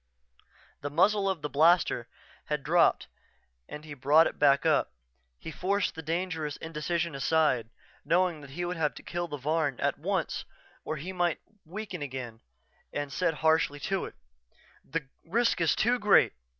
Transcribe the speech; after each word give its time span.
The 0.81 0.89
muzzle 0.89 1.29
of 1.29 1.43
the 1.43 1.47
blaster 1.49 2.07
had 2.45 2.63
dropped 2.63 3.07
and 3.69 3.85
he 3.85 3.93
brought 3.93 4.25
it 4.25 4.39
back 4.39 4.65
up. 4.65 4.91
He 5.37 5.51
forced 5.51 5.93
the 5.93 6.01
dangerous 6.01 6.57
indecision 6.57 7.13
aside, 7.13 7.69
knowing 8.03 8.41
he 8.47 8.65
would 8.65 8.77
have 8.77 8.95
to 8.95 9.03
kill 9.03 9.27
the 9.27 9.37
Varn 9.37 9.79
at 9.79 9.99
once 9.99 10.43
or 10.83 10.97
he 10.97 11.13
might 11.13 11.39
weaken 11.65 12.01
again, 12.01 12.41
and 12.91 13.13
said 13.13 13.35
harshly 13.45 13.79
to 13.81 14.05
it: 14.05 14.15
"The 14.83 15.07
risk 15.23 15.61
is 15.61 15.75
too 15.75 15.99
great. 15.99 16.33